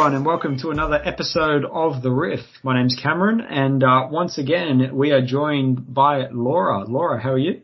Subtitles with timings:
[0.00, 2.40] Everyone and welcome to another episode of The Riff.
[2.62, 6.84] My name's Cameron and uh, once again we are joined by Laura.
[6.86, 7.60] Laura, how are you?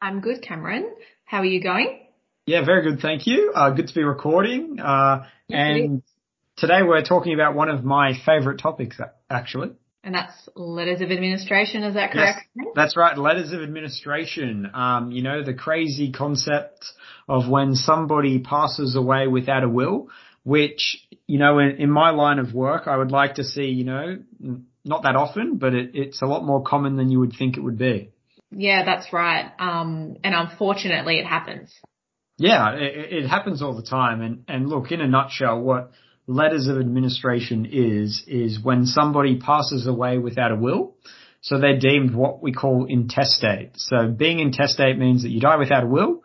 [0.00, 0.90] I'm good, Cameron.
[1.26, 2.00] How are you going?
[2.46, 3.52] Yeah, very good, thank you.
[3.54, 4.80] Uh, good to be recording.
[4.80, 6.02] Uh, and
[6.56, 9.72] today we're talking about one of my favourite topics actually.
[10.02, 12.40] And that's letters of administration, is that correct?
[12.54, 14.70] Yes, that's right, letters of administration.
[14.72, 16.86] Um, you know, the crazy concept
[17.28, 20.08] of when somebody passes away without a will
[20.46, 23.82] which, you know, in, in my line of work, I would like to see, you
[23.82, 24.18] know,
[24.84, 27.60] not that often, but it, it's a lot more common than you would think it
[27.60, 28.10] would be.
[28.52, 29.50] Yeah, that's right.
[29.58, 31.74] Um, and unfortunately it happens.
[32.38, 34.22] Yeah, it, it happens all the time.
[34.22, 35.90] And, and look, in a nutshell, what
[36.28, 40.94] letters of administration is, is when somebody passes away without a will.
[41.40, 43.72] So they're deemed what we call intestate.
[43.78, 46.22] So being intestate means that you die without a will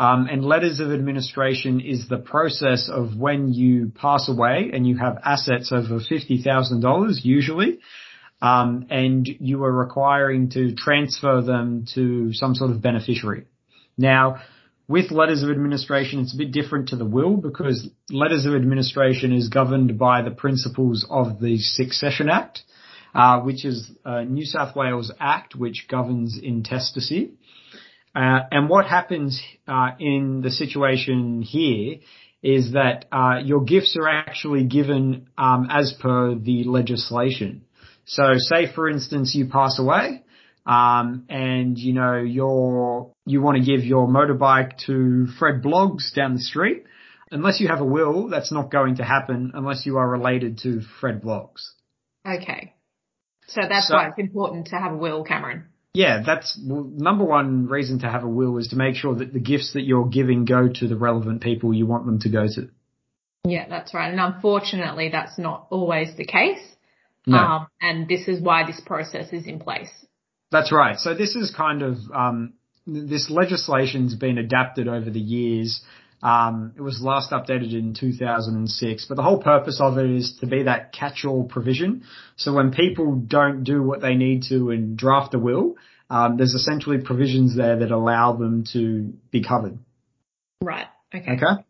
[0.00, 4.96] um, and letters of administration is the process of when you pass away and you
[4.96, 7.80] have assets over $50,000 usually,
[8.40, 13.44] um, and you are requiring to transfer them to some sort of beneficiary.
[13.98, 14.40] Now,
[14.88, 19.34] with letters of administration, it's a bit different to the will because letters of administration
[19.34, 22.62] is governed by the principles of the Succession Act,
[23.14, 27.32] uh, which is a New South Wales Act which governs intestacy.
[28.14, 31.98] Uh, and what happens uh, in the situation here
[32.42, 37.64] is that uh, your gifts are actually given um, as per the legislation.
[38.06, 40.24] So, say for instance you pass away,
[40.66, 46.34] um, and you know you're you want to give your motorbike to Fred Bloggs down
[46.34, 46.84] the street.
[47.32, 50.80] Unless you have a will, that's not going to happen unless you are related to
[51.00, 51.62] Fred Bloggs.
[52.26, 52.74] Okay.
[53.46, 55.66] So that's so, why it's important to have a will, Cameron.
[55.92, 59.40] Yeah, that's number one reason to have a will is to make sure that the
[59.40, 62.70] gifts that you're giving go to the relevant people you want them to go to.
[63.44, 64.10] Yeah, that's right.
[64.10, 66.60] And unfortunately, that's not always the case.
[67.26, 67.38] No.
[67.38, 69.90] Um, and this is why this process is in place.
[70.52, 70.98] That's right.
[70.98, 72.54] So this is kind of, um,
[72.86, 75.82] this legislation's been adapted over the years
[76.22, 80.46] um, it was last updated in 2006, but the whole purpose of it is to
[80.46, 82.04] be that catch-all provision.
[82.36, 85.76] So when people don't do what they need to and draft a will,
[86.10, 89.78] um, there's essentially provisions there that allow them to be covered.
[90.60, 90.86] Right.
[91.14, 91.32] Okay.
[91.32, 91.64] Okay.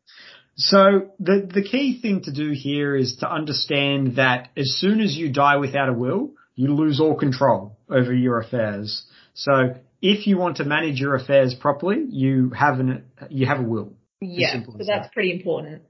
[0.57, 5.17] So the the key thing to do here is to understand that as soon as
[5.17, 9.05] you die without a will, you lose all control over your affairs.
[9.35, 13.63] So if you want to manage your affairs properly, you have an you have a
[13.63, 13.95] will.
[14.21, 15.13] Yeah, so that's that.
[15.13, 15.83] pretty important.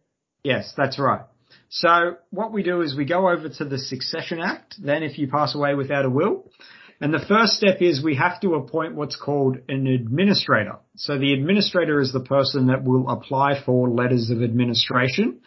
[0.45, 1.23] Yes, that's right.
[1.69, 5.29] So what we do is we go over to the Succession Act, then if you
[5.29, 6.51] pass away without a will,
[7.01, 10.77] and the first step is we have to appoint what's called an administrator.
[10.97, 15.41] So the administrator is the person that will apply for letters of administration.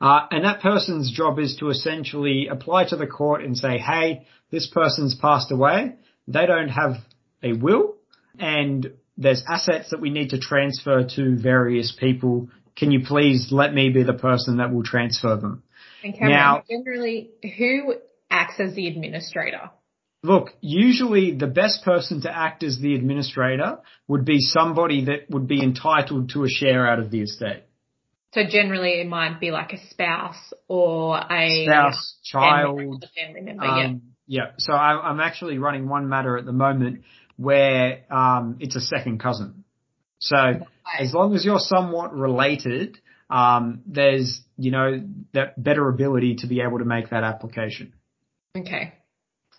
[0.00, 4.26] Uh, and that person's job is to essentially apply to the court and say, hey,
[4.50, 5.94] this person's passed away.
[6.26, 6.96] They don't have
[7.42, 7.94] a will
[8.38, 12.48] and there's assets that we need to transfer to various people.
[12.76, 15.62] Can you please let me be the person that will transfer them?
[16.04, 17.94] And Cameron, now, generally, who
[18.30, 19.70] acts as the administrator?
[20.22, 23.78] Look, usually the best person to act as the administrator
[24.08, 27.62] would be somebody that would be entitled to a share out of the estate.
[28.32, 33.64] So generally it might be like a spouse or a spouse, child, family member.
[33.64, 34.42] Um, yeah.
[34.42, 34.50] yeah.
[34.58, 37.02] So I, I'm actually running one matter at the moment
[37.36, 39.64] where um, it's a second cousin.
[40.18, 40.36] So
[40.98, 42.98] as long as you're somewhat related,
[43.28, 45.02] um, there's you know
[45.32, 47.92] that better ability to be able to make that application.
[48.56, 48.94] Okay.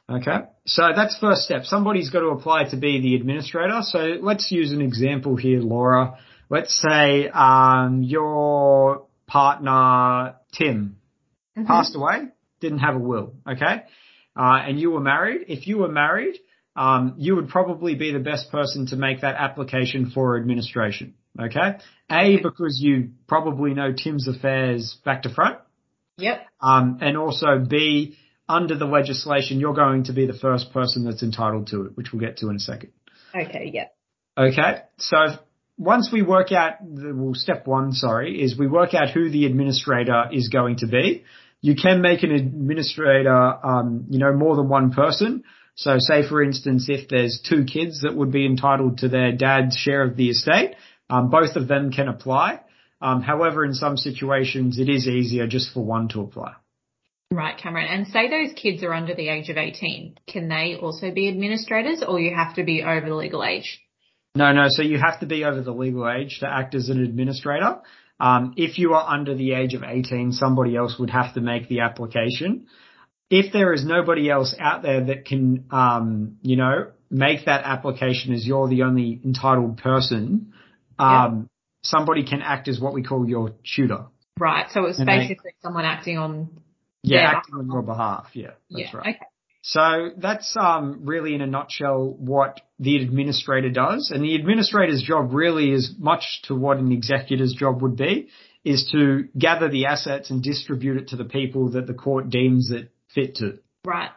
[0.09, 0.37] Okay.
[0.65, 1.65] So that's first step.
[1.65, 3.81] Somebody's got to apply to be the administrator.
[3.81, 6.17] So let's use an example here, Laura.
[6.49, 10.97] Let's say um, your partner Tim
[11.57, 11.67] mm-hmm.
[11.67, 12.29] passed away,
[12.61, 13.33] didn't have a will.
[13.45, 13.83] Okay.
[14.35, 15.45] Uh, and you were married.
[15.49, 16.37] If you were married,
[16.77, 21.15] um, you would probably be the best person to make that application for administration.
[21.39, 21.77] Okay.
[22.09, 25.59] A, because you probably know Tim's affairs back to front.
[26.17, 26.45] Yep.
[26.61, 31.23] Um, and also B, under the legislation, you're going to be the first person that's
[31.23, 32.91] entitled to it, which we'll get to in a second.
[33.35, 33.71] Okay.
[33.73, 33.95] Yep.
[34.37, 34.81] Okay.
[34.97, 35.17] So
[35.77, 39.45] once we work out, the, well, step one, sorry, is we work out who the
[39.45, 41.23] administrator is going to be.
[41.61, 45.43] You can make an administrator, um, you know, more than one person.
[45.77, 49.77] So say for instance, if there's two kids that would be entitled to their dad's
[49.77, 50.75] share of the estate,
[51.09, 52.61] um, both of them can apply.
[52.99, 56.53] Um, however, in some situations, it is easier just for one to apply.
[57.29, 57.87] Right, Cameron.
[57.89, 60.17] And say those kids are under the age of 18.
[60.27, 63.79] Can they also be administrators or you have to be over the legal age?
[64.35, 64.65] No, no.
[64.69, 67.81] So you have to be over the legal age to act as an administrator.
[68.19, 71.67] Um, if you are under the age of 18, somebody else would have to make
[71.69, 72.65] the application.
[73.29, 78.33] If there is nobody else out there that can, um, you know, make that application
[78.33, 80.53] as you're the only entitled person,
[80.97, 81.41] um, yeah.
[81.83, 84.05] somebody can act as what we call your tutor.
[84.39, 84.67] Right.
[84.71, 86.61] So it's basically they, someone acting on.
[87.03, 87.69] Yeah, acting behalf.
[87.69, 88.27] on your behalf.
[88.33, 89.15] Yeah, that's yeah, right.
[89.15, 89.25] Okay.
[89.61, 94.11] So that's um, really in a nutshell what the administrator does.
[94.13, 98.29] And the administrator's job really is much to what an executor's job would be,
[98.63, 102.71] is to gather the assets and distribute it to the people that the court deems
[102.71, 103.59] it fit to.
[103.83, 104.11] Right.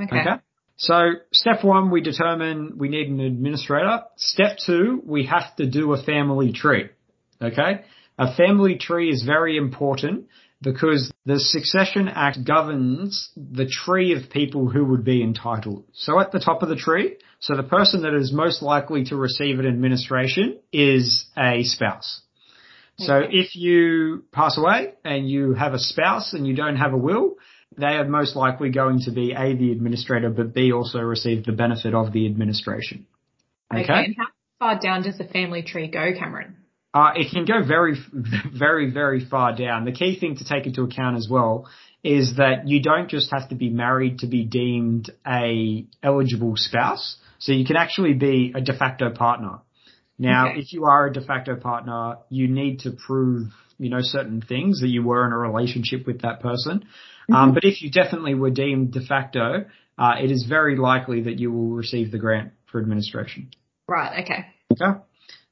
[0.00, 0.20] Okay.
[0.20, 0.40] okay?
[0.76, 0.94] So
[1.32, 4.02] step one, we determine we need an administrator.
[4.16, 6.88] Step two, we have to do a family tree.
[7.42, 7.84] Okay.
[8.18, 10.26] A family tree is very important
[10.62, 15.84] because the Succession Act governs the tree of people who would be entitled.
[15.92, 19.16] So at the top of the tree, so the person that is most likely to
[19.16, 22.22] receive an administration is a spouse.
[22.96, 26.96] So if you pass away and you have a spouse and you don't have a
[26.96, 27.34] will,
[27.76, 31.52] they are most likely going to be A, the administrator, but B, also receive the
[31.52, 33.06] benefit of the administration.
[33.72, 33.82] Okay.
[33.82, 34.04] okay.
[34.06, 34.26] And how
[34.58, 36.56] far down does the family tree go, Cameron?
[36.92, 37.96] Uh, it can go very,
[38.52, 39.84] very, very far down.
[39.84, 41.68] The key thing to take into account as well
[42.04, 47.16] is that you don't just have to be married to be deemed a eligible spouse.
[47.38, 49.58] So you can actually be a de facto partner.
[50.18, 50.60] Now, okay.
[50.60, 53.48] if you are a de facto partner, you need to prove,
[53.78, 56.80] you know, certain things that you were in a relationship with that person.
[56.80, 57.34] Mm-hmm.
[57.34, 59.64] Um, but if you definitely were deemed de facto,
[59.98, 63.50] uh, it is very likely that you will receive the grant for administration.
[63.88, 64.24] Right.
[64.24, 64.46] Okay.
[64.72, 64.98] Okay.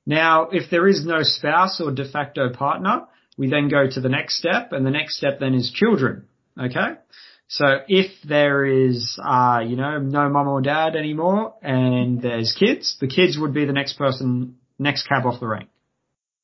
[0.05, 4.09] Now, if there is no spouse or de facto partner, we then go to the
[4.09, 6.27] next step, and the next step then is children.
[6.61, 6.95] Okay?
[7.49, 12.97] So if there is, uh, you know, no mum or dad anymore, and there's kids,
[13.01, 15.69] the kids would be the next person, next cab off the rank.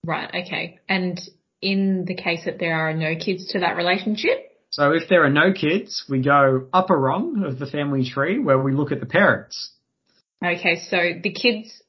[0.04, 0.28] Right.
[0.28, 0.78] Okay.
[0.88, 1.20] And
[1.60, 4.49] in the case that there are no kids to that relationship?
[4.70, 8.38] So if there are no kids, we go up a rung of the family tree
[8.38, 9.72] where we look at the parents.
[10.44, 10.76] Okay.
[10.76, 11.82] So the kids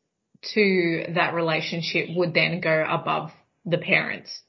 [0.53, 3.31] to that relationship would then go above
[3.65, 4.41] the parents.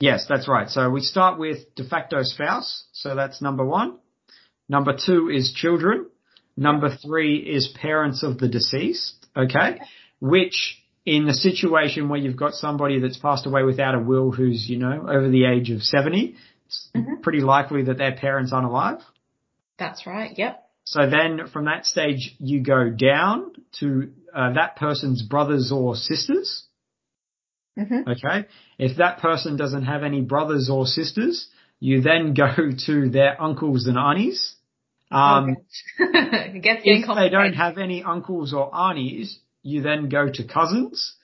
[0.00, 0.68] Yes, that's right.
[0.68, 2.84] So we start with de facto spouse.
[2.92, 3.98] So that's number one.
[4.68, 6.06] Number two is children.
[6.56, 9.26] Number three is parents of the deceased.
[9.36, 9.80] Okay.
[10.20, 14.68] Which in the situation where you've got somebody that's passed away without a will who's,
[14.68, 16.36] you know, over the age of 70,
[16.66, 17.20] it's mm-hmm.
[17.22, 18.98] pretty likely that their parents aren't alive.
[19.78, 20.36] That's right.
[20.36, 20.62] Yep.
[20.84, 26.64] So then from that stage, you go down to uh, that person's brothers or sisters.
[27.78, 28.10] Mm-hmm.
[28.10, 28.48] Okay.
[28.78, 31.48] If that person doesn't have any brothers or sisters,
[31.78, 34.54] you then go to their uncles and aunties.
[35.10, 35.56] Um,
[35.98, 41.14] if they don't have any uncles or aunties, you then go to cousins.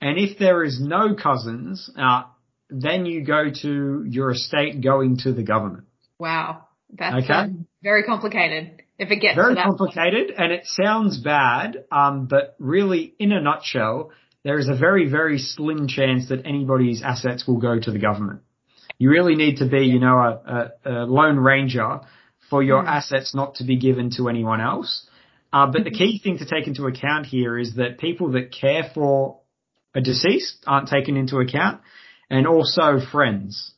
[0.00, 2.22] And if there is no cousins, uh,
[2.70, 5.84] then you go to your estate going to the government.
[6.18, 6.66] Wow.
[6.92, 7.32] That's okay.
[7.32, 8.82] um, very complicated.
[8.98, 10.38] If it gets very complicated point.
[10.38, 14.10] and it sounds bad, um, but really in a nutshell,
[14.44, 18.40] there is a very, very slim chance that anybody's assets will go to the government.
[18.98, 22.00] You really need to be, you know, a, a, a lone ranger
[22.50, 22.88] for your mm.
[22.88, 25.06] assets not to be given to anyone else.
[25.52, 28.90] Uh, but the key thing to take into account here is that people that care
[28.94, 29.40] for
[29.94, 31.80] a deceased aren't taken into account
[32.28, 33.72] and also friends.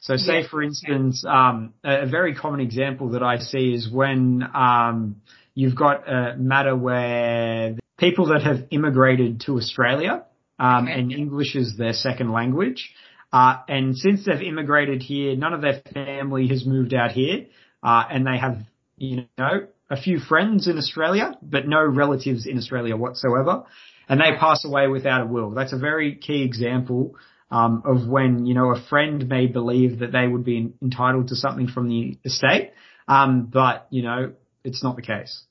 [0.00, 0.48] So say yes.
[0.50, 5.22] for instance, um, a very common example that I see is when, um,
[5.54, 10.24] you've got a matter where people that have immigrated to Australia,
[10.58, 10.98] um, okay.
[10.98, 12.90] and English is their second language,
[13.32, 17.46] uh, and since they've immigrated here, none of their family has moved out here,
[17.82, 18.58] uh, and they have,
[18.96, 23.64] you know, a few friends in Australia, but no relatives in Australia whatsoever,
[24.08, 25.50] and they pass away without a will.
[25.50, 27.14] That's a very key example
[27.50, 31.36] um, of when you know a friend may believe that they would be entitled to
[31.36, 32.72] something from the estate,
[33.06, 34.32] um, but you know
[34.64, 35.44] it's not the case.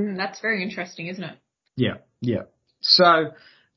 [0.00, 1.38] Mm, that's very interesting, isn't it?
[1.76, 2.42] Yeah, yeah.
[2.80, 3.30] So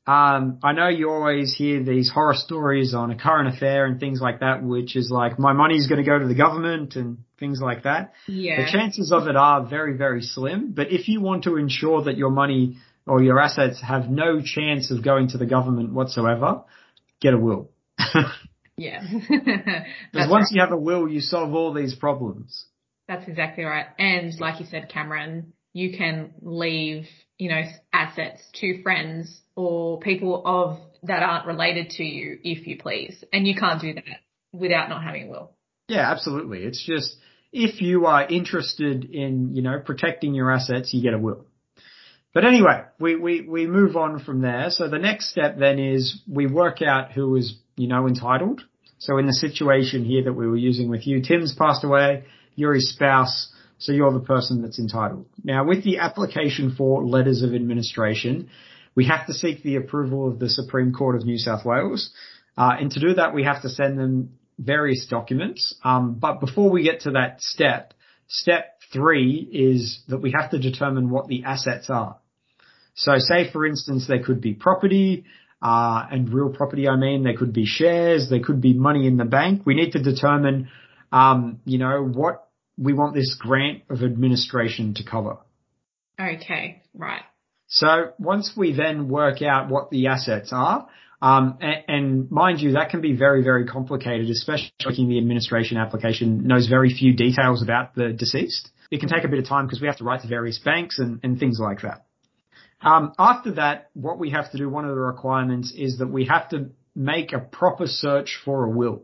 [0.06, 4.20] um, I know you always hear these horror stories on a current affair and things
[4.20, 7.60] like that, which is like my money's going to go to the government and things
[7.62, 8.12] like that.
[8.26, 8.64] Yeah.
[8.64, 10.72] The chances of it are very, very slim.
[10.72, 14.90] But if you want to ensure that your money or your assets have no chance
[14.90, 16.64] of going to the government whatsoever,
[17.20, 17.70] get a will.
[18.76, 19.02] yeah.
[20.12, 20.56] Because once right.
[20.56, 22.66] you have a will, you solve all these problems.
[23.08, 23.86] That's exactly right.
[23.98, 27.06] And like you said, Cameron, you can leave,
[27.38, 27.62] you know,
[27.92, 33.22] assets to friends or people of that aren't related to you if you please.
[33.32, 34.04] And you can't do that
[34.52, 35.52] without not having a will.
[35.88, 36.60] Yeah, absolutely.
[36.60, 37.16] It's just
[37.52, 41.46] if you are interested in, you know, protecting your assets, you get a will.
[42.32, 44.70] But anyway, we, we, we move on from there.
[44.70, 48.62] So the next step then is we work out who is, you know, entitled.
[48.98, 52.24] So in the situation here that we were using with you, Tim's passed away,
[52.56, 53.52] you're his spouse,
[53.84, 55.26] so you're the person that's entitled.
[55.42, 58.48] Now with the application for letters of administration,
[58.94, 62.10] we have to seek the approval of the Supreme Court of New South Wales.
[62.56, 65.74] Uh, and to do that, we have to send them various documents.
[65.84, 67.92] Um, but before we get to that step,
[68.26, 72.16] step three is that we have to determine what the assets are.
[72.94, 75.24] So say for instance, there could be property,
[75.60, 79.18] uh, and real property, I mean, there could be shares, there could be money in
[79.18, 79.62] the bank.
[79.66, 80.68] We need to determine,
[81.12, 82.43] um, you know, what
[82.76, 85.36] we want this grant of administration to cover.
[86.20, 87.22] Okay, right.
[87.66, 90.88] So once we then work out what the assets are,
[91.22, 95.78] um, and, and, mind you, that can be very, very complicated, especially making the administration
[95.78, 98.70] application knows very few details about the deceased.
[98.90, 100.98] It can take a bit of time because we have to write to various banks
[100.98, 102.04] and, and things like that.
[102.82, 106.26] Um, after that, what we have to do, one of the requirements is that we
[106.26, 109.02] have to make a proper search for a will.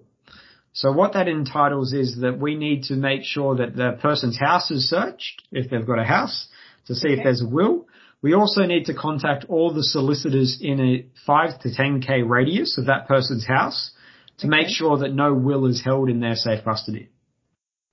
[0.72, 4.70] So what that entitles is that we need to make sure that the person's house
[4.70, 6.48] is searched, if they've got a house,
[6.86, 7.18] to see okay.
[7.18, 7.86] if there's a will.
[8.22, 12.86] We also need to contact all the solicitors in a 5 to 10k radius of
[12.86, 13.90] that person's house
[14.38, 14.56] to okay.
[14.56, 17.08] make sure that no will is held in their safe custody.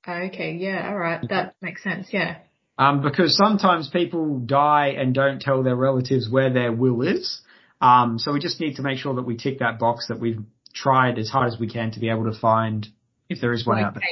[0.08, 2.38] Okay, yeah, alright, that makes sense, yeah.
[2.78, 7.42] Um, because sometimes people die and don't tell their relatives where their will is.
[7.82, 10.40] Um, so we just need to make sure that we tick that box that we've
[10.82, 12.88] tried as hard as we can to be able to find
[13.30, 13.86] if there is one okay.
[13.86, 14.04] out there.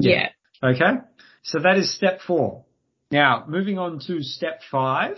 [0.00, 0.28] Yeah.
[0.62, 0.70] yeah.
[0.70, 1.00] Okay.
[1.42, 2.64] So that is step four.
[3.10, 5.16] Now, moving on to step five.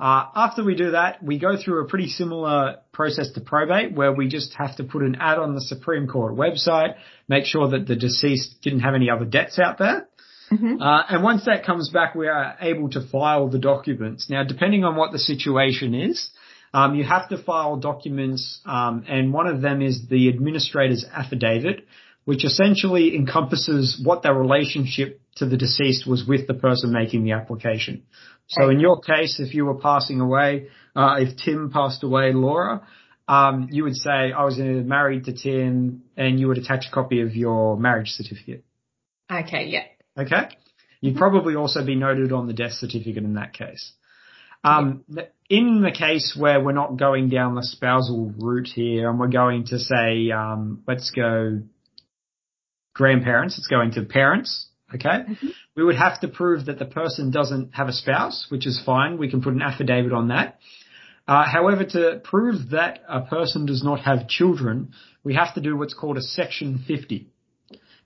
[0.00, 4.12] Uh, after we do that, we go through a pretty similar process to probate where
[4.12, 6.94] we just have to put an ad on the Supreme Court website,
[7.28, 10.08] make sure that the deceased didn't have any other debts out there.
[10.52, 10.80] Mm-hmm.
[10.80, 14.30] Uh, and once that comes back, we are able to file the documents.
[14.30, 16.30] Now, depending on what the situation is,
[16.78, 21.86] um, you have to file documents, um, and one of them is the administrator's affidavit,
[22.24, 27.32] which essentially encompasses what their relationship to the deceased was with the person making the
[27.32, 28.04] application.
[28.48, 32.86] So in your case, if you were passing away, uh, if Tim passed away, Laura,
[33.26, 37.22] um, you would say, I was married to Tim, and you would attach a copy
[37.22, 38.64] of your marriage certificate.
[39.30, 39.84] Okay, yeah.
[40.16, 40.48] Okay?
[41.00, 41.18] You'd mm-hmm.
[41.18, 43.92] probably also be noted on the death certificate in that case.
[44.64, 45.04] Um,
[45.48, 49.64] in the case where we're not going down the spousal route here and we're going
[49.66, 51.62] to say, um, let's go
[52.94, 55.08] grandparents, it's going to parents, okay?
[55.08, 55.48] Mm-hmm.
[55.76, 59.16] We would have to prove that the person doesn't have a spouse, which is fine.
[59.16, 60.58] We can put an affidavit on that.
[61.28, 65.76] Uh, however, to prove that a person does not have children, we have to do
[65.76, 67.28] what's called a Section 50.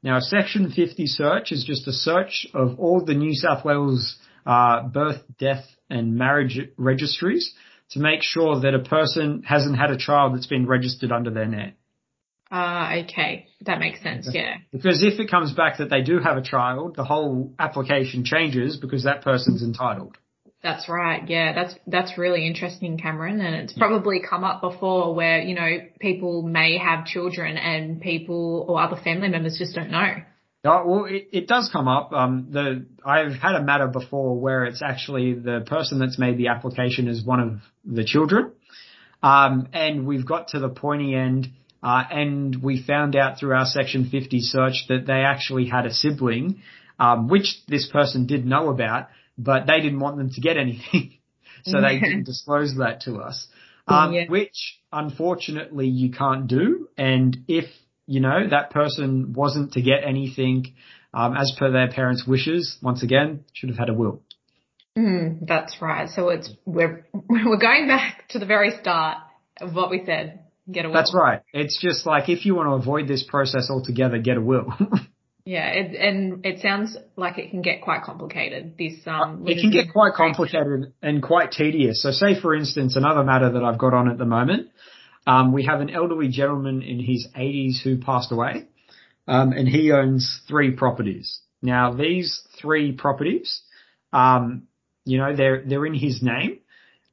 [0.02, 4.16] Now, a Section 50 search is just a search of all the New South Wales
[4.44, 7.52] uh, birth, death, and marriage registries
[7.90, 11.46] to make sure that a person hasn't had a child that's been registered under their
[11.46, 11.74] name.
[12.50, 13.46] Ah, uh, okay.
[13.62, 14.56] That makes sense, yeah.
[14.72, 18.76] Because if it comes back that they do have a child, the whole application changes
[18.76, 20.16] because that person's entitled.
[20.62, 21.28] That's right.
[21.28, 25.78] Yeah, that's that's really interesting, Cameron, and it's probably come up before where you know
[25.98, 30.14] people may have children and people or other family members just don't know.
[30.64, 32.12] Oh, well, it, it does come up.
[32.12, 36.48] Um, the I've had a matter before where it's actually the person that's made the
[36.48, 38.52] application is one of the children,
[39.22, 41.48] um, and we've got to the pointy end,
[41.82, 45.92] uh, and we found out through our Section 50 search that they actually had a
[45.92, 46.62] sibling,
[46.98, 51.18] um, which this person did know about but they didn't want them to get anything.
[51.64, 53.46] so they didn't disclose that to us.
[53.88, 54.26] Um, yeah.
[54.28, 56.88] which unfortunately you can't do.
[56.96, 57.64] And if,
[58.06, 60.74] you know, that person wasn't to get anything,
[61.14, 64.22] um, as per their parents' wishes, once again, should have had a will.
[64.96, 66.08] Mm, that's right.
[66.08, 69.18] So it's, we're, we're going back to the very start
[69.60, 70.40] of what we said.
[70.70, 70.94] Get a will.
[70.94, 71.40] That's right.
[71.52, 74.72] It's just like if you want to avoid this process altogether, get a will.
[75.44, 78.76] Yeah, it, and it sounds like it can get quite complicated.
[78.78, 82.00] This um, it can get quite complicated and quite tedious.
[82.02, 84.68] So, say for instance, another matter that I've got on at the moment,
[85.26, 88.66] um, we have an elderly gentleman in his 80s who passed away,
[89.28, 91.40] um, and he owns three properties.
[91.62, 93.62] Now, these three properties,
[94.12, 94.64] um,
[95.04, 96.58] you know, they're they're in his name,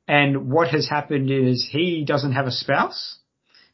[0.07, 3.17] and what has happened is he doesn't have a spouse.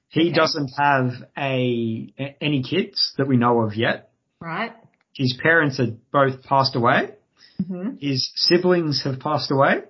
[0.10, 0.34] He okay.
[0.34, 4.12] doesn't have a any kids that we know of yet.
[4.42, 4.74] Right.
[5.14, 7.12] His parents had both passed away.
[7.62, 7.96] Mm-hmm.
[8.02, 9.84] His siblings have passed away.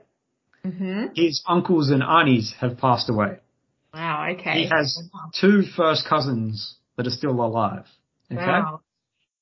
[0.63, 1.07] Mm-hmm.
[1.15, 3.39] His uncles and aunties have passed away.
[4.25, 4.63] Wow, okay.
[4.63, 5.01] He has
[5.39, 7.85] two first cousins that are still alive.
[8.31, 8.45] Okay?
[8.45, 8.81] Wow.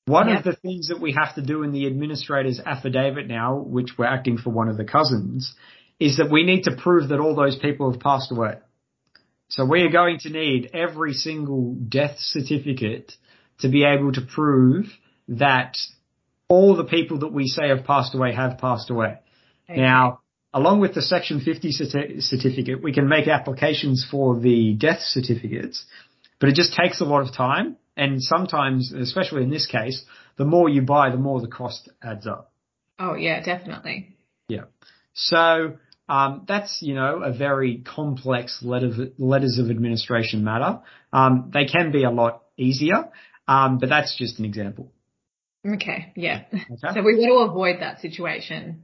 [0.06, 0.38] One yep.
[0.38, 4.04] of the things that we have to do in the administrator's affidavit now, which we're
[4.04, 5.54] acting for one of the cousins,
[5.98, 8.56] is that we need to prove that all those people have passed away.
[9.48, 13.12] So we are going to need every single death certificate
[13.60, 14.86] to be able to prove
[15.28, 15.76] that
[16.48, 19.20] all the people that we say have passed away have passed away.
[19.70, 19.80] Okay.
[19.80, 20.20] Now,
[20.54, 21.72] along with the Section 50
[22.20, 25.84] certificate, we can make applications for the death certificates,
[26.38, 27.76] but it just takes a lot of time.
[27.96, 30.04] And sometimes, especially in this case,
[30.36, 32.52] the more you buy, the more the cost adds up.
[32.98, 34.16] Oh yeah, definitely.
[34.48, 34.64] Yeah.
[35.12, 35.76] So,
[36.08, 40.80] um, that's, you know, a very complex letter, letters of administration matter.
[41.12, 43.10] Um, they can be a lot easier,
[43.46, 44.92] um, but that's just an example.
[45.66, 46.12] Okay.
[46.16, 46.42] Yeah.
[46.52, 46.94] Okay.
[46.94, 48.82] So we want to avoid that situation.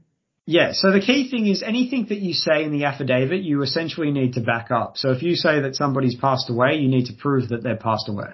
[0.51, 0.73] Yeah.
[0.73, 4.33] So the key thing is anything that you say in the affidavit, you essentially need
[4.33, 4.97] to back up.
[4.97, 8.09] So if you say that somebody's passed away, you need to prove that they've passed
[8.09, 8.31] away.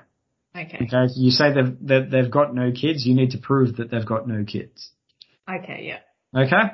[0.57, 0.79] Okay.
[0.85, 1.13] Okay.
[1.15, 4.27] You say they've, that they've got no kids, you need to prove that they've got
[4.27, 4.93] no kids.
[5.47, 5.93] Okay.
[5.93, 6.45] Yeah.
[6.45, 6.73] Okay.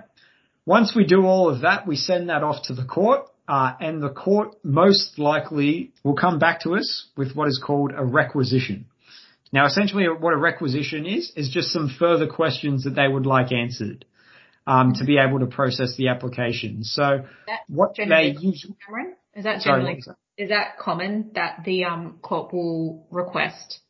[0.65, 3.23] Once we do all of that, we send that off to the court.
[3.49, 7.91] Uh, and the court most likely will come back to us with what is called
[7.97, 8.87] a requisition.
[9.53, 13.51] Now, essentially, what a requisition is is just some further questions that they would like
[13.51, 14.05] answered
[14.66, 16.85] um, to be able to process the application.
[16.85, 17.25] So,
[17.69, 19.14] what they usually Cameron?
[19.35, 23.81] is that generally sorry, is that common that the um, court will request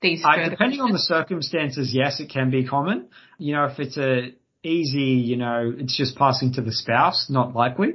[0.00, 0.22] these?
[0.24, 3.08] Uh, depending on the circumstances, yes, it can be common.
[3.38, 4.32] You know, if it's a
[4.62, 7.94] easy, you know, it's just passing to the spouse, not likely.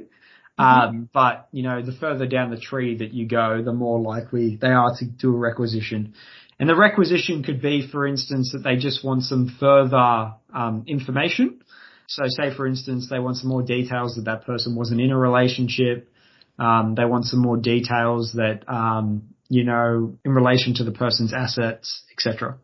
[0.58, 0.62] Mm-hmm.
[0.62, 4.56] Um, but you know, the further down the tree that you go, the more likely
[4.56, 6.14] they are to do a requisition.
[6.58, 11.63] And the requisition could be, for instance, that they just want some further um, information.
[12.08, 15.18] So, say for instance, they want some more details that that person wasn't in a
[15.18, 16.10] relationship.
[16.58, 21.32] Um, they want some more details that um, you know in relation to the person's
[21.32, 22.58] assets, etc.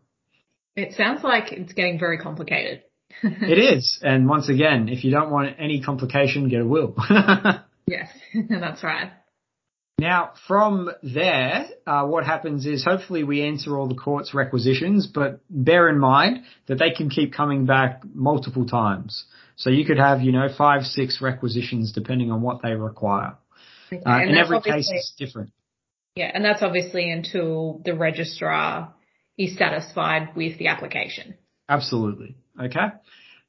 [0.75, 2.83] It sounds like it's getting very complicated
[3.23, 3.99] it is.
[4.01, 6.95] And once again, if you don't want any complication, get a will.
[7.87, 8.09] yes,
[8.49, 9.11] that's right.
[9.99, 15.41] Now, from there, uh, what happens is hopefully we answer all the court's requisitions, but
[15.49, 19.25] bear in mind that they can keep coming back multiple times.
[19.57, 23.37] So you could have, you know, five, six requisitions depending on what they require.
[23.93, 24.01] Okay.
[24.03, 25.51] Uh, and, and every case is different.
[26.15, 28.93] Yeah, and that's obviously until the registrar
[29.37, 31.35] is satisfied with the application.
[31.69, 32.35] Absolutely.
[32.59, 32.87] Okay.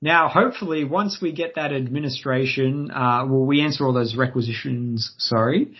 [0.02, 5.74] Now, hopefully, once we get that administration, uh, well, we answer all those requisitions, sorry,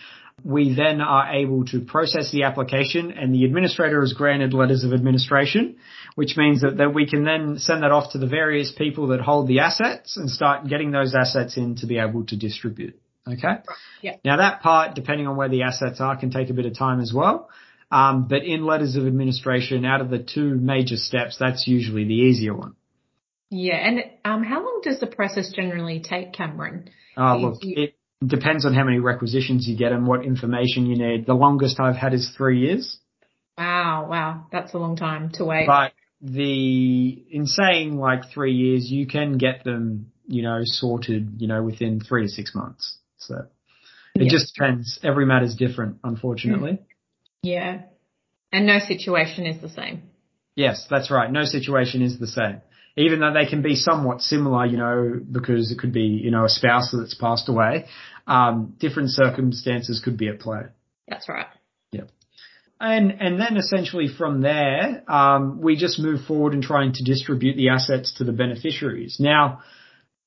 [0.45, 4.93] we then are able to process the application and the administrator is granted letters of
[4.93, 5.75] administration,
[6.15, 9.19] which means that, that we can then send that off to the various people that
[9.19, 12.97] hold the assets and start getting those assets in to be able to distribute.
[13.27, 13.55] Okay?
[14.01, 14.15] Yeah.
[14.23, 17.01] Now that part, depending on where the assets are, can take a bit of time
[17.01, 17.49] as well.
[17.91, 22.15] Um, but in letters of administration, out of the two major steps, that's usually the
[22.15, 22.75] easier one.
[23.53, 26.89] Yeah, and um, how long does the process generally take, Cameron?
[27.15, 31.27] Oh, look, it depends on how many requisitions you get and what information you need.
[31.27, 32.97] The longest I've had is three years.
[33.55, 35.67] Wow, wow, that's a long time to wait.
[35.67, 41.47] But the in saying like three years, you can get them, you know, sorted, you
[41.47, 42.97] know, within three to six months.
[43.17, 43.35] So
[44.15, 44.31] it yeah.
[44.31, 44.99] just depends.
[45.03, 46.79] Every matter's different, unfortunately.
[47.43, 47.83] Yeah,
[48.51, 50.09] and no situation is the same.
[50.55, 51.31] Yes, that's right.
[51.31, 52.61] No situation is the same
[52.95, 56.45] even though they can be somewhat similar, you know, because it could be, you know,
[56.45, 57.85] a spouse that's passed away,
[58.27, 60.61] um, different circumstances could be at play.
[61.07, 61.47] That's right.
[61.91, 62.03] Yeah.
[62.79, 67.55] And, and then essentially from there, um, we just move forward in trying to distribute
[67.55, 69.17] the assets to the beneficiaries.
[69.19, 69.61] Now,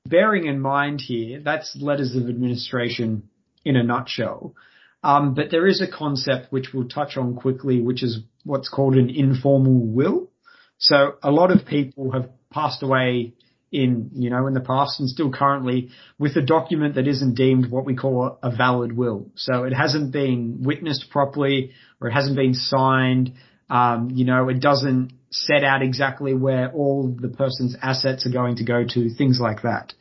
[0.04, 3.28] bearing in mind here, that's letters of administration
[3.64, 4.54] in a nutshell.
[5.02, 8.94] Um, but there is a concept which we'll touch on quickly, which is what's called
[8.94, 10.30] an informal will.
[10.78, 13.34] So a lot of people have passed away
[13.72, 17.70] in, you know, in the past and still currently with a document that isn't deemed
[17.70, 19.26] what we call a, valid will.
[19.34, 23.34] So it hasn't been witnessed properly or it hasn't been signed.
[23.68, 28.56] Um, you know, it doesn't set out exactly where all the person's assets are going
[28.56, 29.92] to go to, things like that.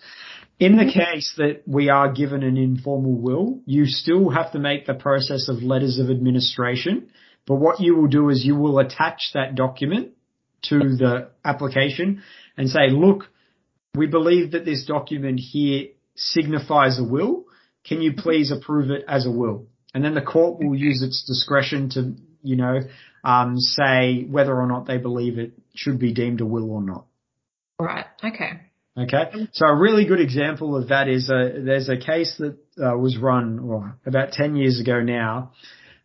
[0.57, 4.85] In the case that we are given an informal will, you still have to make
[4.85, 7.09] the process of letters of administration.
[7.45, 10.14] But what you will do is you will attach that document
[10.69, 12.23] to the application
[12.57, 13.25] and say, look,
[13.95, 17.45] we believe that this document here signifies a will.
[17.85, 19.67] Can you please approve it as a will?
[19.93, 22.79] And then the court will use its discretion to, you know,
[23.23, 27.05] um, say whether or not they believe it should be deemed a will or not.
[27.79, 28.05] Right.
[28.23, 28.61] Okay.
[28.97, 29.47] Okay.
[29.51, 33.17] So a really good example of that is a, there's a case that uh, was
[33.17, 35.51] run well, about 10 years ago now,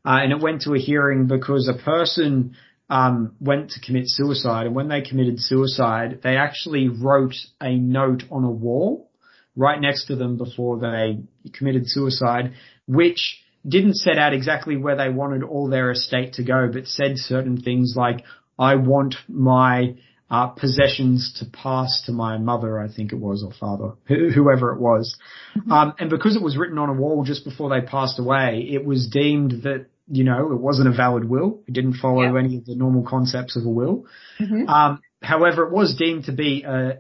[0.05, 2.57] uh, and it went to a hearing because a person
[2.91, 8.25] um, went to commit suicide, and when they committed suicide, they actually wrote a note
[8.31, 9.11] on a wall
[9.57, 11.21] right next to them before they
[11.53, 12.53] committed suicide,
[12.87, 17.13] which didn't set out exactly where they wanted all their estate to go, but said
[17.17, 18.25] certain things like,
[18.59, 19.97] I want my
[20.31, 24.81] uh, possessions to pass to my mother, I think it was, or father, whoever it
[24.81, 25.17] was.
[25.57, 25.73] Mm-hmm.
[25.73, 28.85] Um, and because it was written on a wall just before they passed away, it
[28.85, 31.63] was deemed that, you know, it wasn't a valid will.
[31.69, 32.39] It didn't follow yeah.
[32.39, 34.07] any of the normal concepts of a will.
[34.41, 34.69] Mm-hmm.
[34.69, 36.99] Um, however, it was deemed to be a,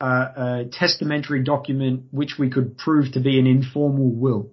[0.00, 4.52] a, a testamentary document which we could prove to be an informal will.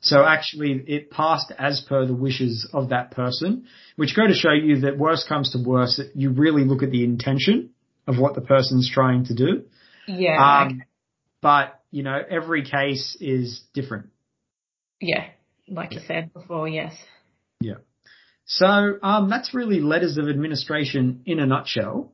[0.00, 4.52] So actually it passed as per the wishes of that person, which go to show
[4.52, 7.70] you that worst comes to worst, you really look at the intention
[8.06, 9.64] of what the person's trying to do.
[10.06, 10.66] Yeah.
[10.68, 10.82] Um,
[11.40, 14.10] but, you know, every case is different.
[15.00, 15.26] Yeah.
[15.66, 16.94] Like you said before, yes.
[17.60, 17.74] Yeah.
[18.46, 22.12] So, um, that's really letters of administration in a nutshell.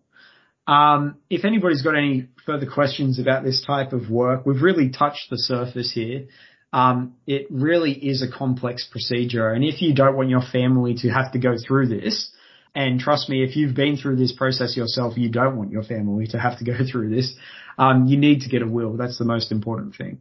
[0.66, 5.30] Um, if anybody's got any further questions about this type of work, we've really touched
[5.30, 6.26] the surface here
[6.74, 9.50] um, it really is a complex procedure.
[9.50, 12.32] And if you don't want your family to have to go through this,
[12.74, 16.26] and trust me, if you've been through this process yourself, you don't want your family
[16.28, 17.32] to have to go through this.
[17.78, 18.96] Um, you need to get a will.
[18.96, 20.18] That's the most important thing.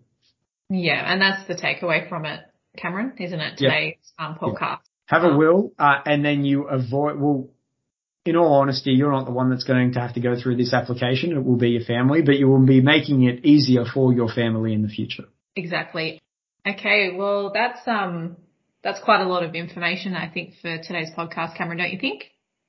[0.69, 2.41] Yeah, and that's the takeaway from it,
[2.77, 3.57] Cameron, isn't it?
[3.57, 4.27] Today's yeah.
[4.27, 4.81] um, podcast.
[5.13, 7.19] Have a will, uh, and then you avoid.
[7.19, 7.49] Well,
[8.25, 10.73] in all honesty, you're not the one that's going to have to go through this
[10.73, 11.33] application.
[11.33, 14.73] It will be your family, but you will be making it easier for your family
[14.73, 15.25] in the future.
[15.55, 16.19] Exactly.
[16.65, 18.37] Okay, well that's um
[18.83, 22.23] that's quite a lot of information I think for today's podcast, Cameron, don't you think?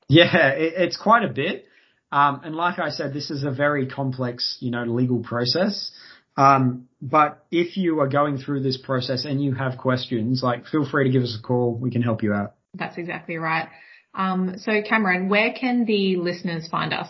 [0.09, 1.65] Yeah, it, it's quite a bit.
[2.13, 5.91] Um, and like I said, this is a very complex, you know, legal process.
[6.37, 10.89] Um, but if you are going through this process and you have questions, like feel
[10.89, 11.75] free to give us a call.
[11.75, 12.55] We can help you out.
[12.73, 13.69] That's exactly right.
[14.15, 17.09] Um, so Cameron, where can the listeners find us?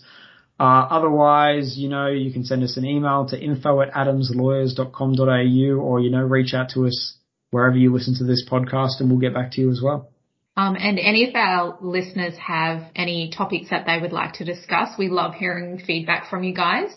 [0.59, 5.99] Uh, otherwise, you know, you can send us an email to info at adamslawyers.com.au or,
[5.99, 7.17] you know, reach out to us
[7.51, 10.09] wherever you listen to this podcast and we'll get back to you as well.
[10.57, 14.97] Um, and any of our listeners have any topics that they would like to discuss,
[14.97, 16.95] we love hearing feedback from you guys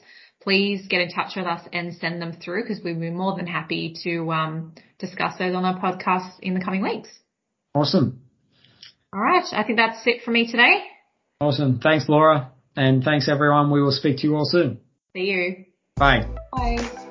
[0.49, 3.47] please get in touch with us and send them through because we'd be more than
[3.47, 7.11] happy to um, discuss those on our podcast in the coming weeks.
[7.75, 8.23] Awesome.
[9.12, 9.44] All right.
[9.53, 10.85] I think that's it for me today.
[11.40, 11.81] Awesome.
[11.81, 12.51] Thanks, Laura.
[12.78, 13.72] And thanks, everyone.
[13.72, 14.78] We will speak to you all soon.
[15.12, 15.64] See you.
[15.96, 16.28] Bye.
[16.52, 17.06] Bye.